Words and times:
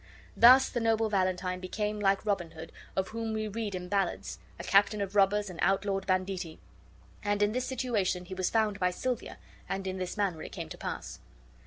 Thus 0.35 0.67
the 0.67 0.79
noble 0.79 1.09
Valentine 1.09 1.59
became, 1.59 1.99
like 1.99 2.25
Robin 2.25 2.49
Hood, 2.49 2.71
of 2.95 3.09
whom 3.09 3.33
we 3.33 3.47
read 3.47 3.75
in 3.75 3.87
ballads, 3.87 4.39
a 4.59 4.63
captain 4.63 4.99
of 4.99 5.15
robbers 5.15 5.47
and 5.47 5.59
outlawed 5.61 6.07
banditti; 6.07 6.59
and 7.23 7.43
in 7.43 7.51
this 7.51 7.67
situation 7.67 8.25
he 8.25 8.33
was 8.33 8.49
found 8.49 8.79
by 8.79 8.89
Silvia, 8.89 9.37
and 9.69 9.85
in 9.85 9.97
this 9.99 10.17
manner 10.17 10.41
it 10.41 10.51
came 10.53 10.69
to 10.69 10.77
pass. 10.79 11.19